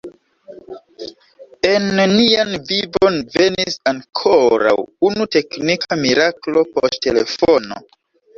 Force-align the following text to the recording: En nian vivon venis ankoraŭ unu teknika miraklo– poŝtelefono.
En 1.71 1.83
nian 2.19 2.55
vivon 2.69 3.17
venis 3.35 3.77
ankoraŭ 3.93 4.73
unu 5.11 5.29
teknika 5.37 6.01
miraklo– 6.07 6.65
poŝtelefono. 6.81 7.81